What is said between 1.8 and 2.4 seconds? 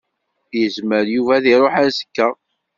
azekka.